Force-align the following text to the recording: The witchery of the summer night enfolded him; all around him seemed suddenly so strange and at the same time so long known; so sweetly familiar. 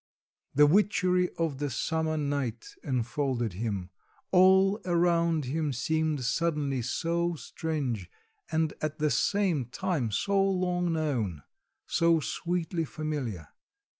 The 0.55 0.65
witchery 0.65 1.29
of 1.37 1.59
the 1.59 1.69
summer 1.69 2.17
night 2.17 2.73
enfolded 2.83 3.53
him; 3.53 3.91
all 4.31 4.81
around 4.83 5.45
him 5.45 5.71
seemed 5.71 6.25
suddenly 6.25 6.81
so 6.81 7.35
strange 7.35 8.09
and 8.51 8.73
at 8.81 8.97
the 8.97 9.11
same 9.11 9.65
time 9.65 10.09
so 10.09 10.41
long 10.43 10.91
known; 10.93 11.43
so 11.85 12.19
sweetly 12.19 12.83
familiar. 12.83 13.49